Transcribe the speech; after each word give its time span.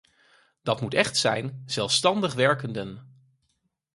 Dat 0.63 0.81
moet 0.81 0.93
echt 0.93 1.17
zijn: 1.17 1.63
zelfstandig 1.65 2.33
werkenden. 2.33 3.19